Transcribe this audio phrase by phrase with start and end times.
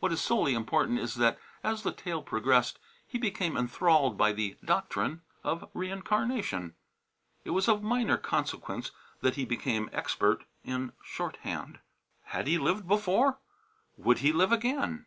[0.00, 4.56] What is solely important is that, as the tale progressed, he became enthralled by the
[4.64, 6.74] doctrine of reincarnation.
[7.44, 11.78] It was of minor consequence that he became expert in shorthand.
[12.24, 13.38] Had he lived before,
[13.96, 15.06] would he live again?